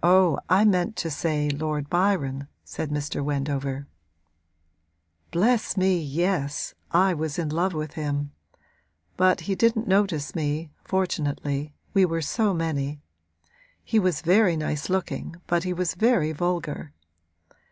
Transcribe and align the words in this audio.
'Oh, 0.00 0.38
I 0.48 0.64
meant 0.64 0.94
to 0.98 1.10
say 1.10 1.50
Lord 1.50 1.90
Byron,' 1.90 2.46
said 2.62 2.90
Mr. 2.90 3.20
Wendover. 3.20 3.88
'Bless 5.32 5.76
me, 5.76 6.00
yes; 6.00 6.74
I 6.92 7.14
was 7.14 7.36
in 7.36 7.48
love 7.48 7.74
with 7.74 7.94
him. 7.94 8.30
But 9.16 9.40
he 9.50 9.56
didn't 9.56 9.88
notice 9.88 10.36
me, 10.36 10.70
fortunately 10.84 11.74
we 11.92 12.04
were 12.04 12.22
so 12.22 12.54
many. 12.54 13.00
He 13.82 13.98
was 13.98 14.20
very 14.20 14.54
nice 14.56 14.88
looking 14.88 15.34
but 15.48 15.64
he 15.64 15.72
was 15.72 15.94
very 15.94 16.30
vulgar.' 16.30 16.92